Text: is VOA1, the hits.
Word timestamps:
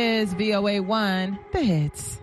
is 0.00 0.34
VOA1, 0.34 1.38
the 1.52 1.60
hits. 1.60 2.20